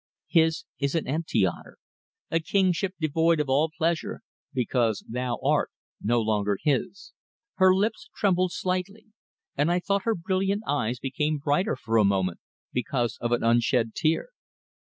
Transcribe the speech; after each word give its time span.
His 0.29 0.65
is 0.79 0.95
an 0.95 1.05
empty 1.07 1.45
honour, 1.45 1.77
a 2.31 2.39
kingship 2.39 2.95
devoid 2.99 3.39
of 3.39 3.49
all 3.49 3.69
pleasure 3.69 4.21
because 4.51 5.05
thou 5.07 5.37
art 5.45 5.69
no 6.01 6.19
longer 6.21 6.57
his." 6.63 7.11
Her 7.57 7.71
lips 7.75 8.09
trembled 8.15 8.51
slightly, 8.51 9.09
and 9.55 9.71
I 9.71 9.79
thought 9.79 10.05
her 10.05 10.15
brilliant 10.15 10.63
eyes 10.65 10.97
became 10.97 11.37
brighter 11.37 11.75
for 11.75 11.97
a 11.99 12.03
moment 12.03 12.39
because 12.73 13.19
of 13.21 13.31
an 13.31 13.43
unshed 13.43 13.93
tear. 13.93 14.29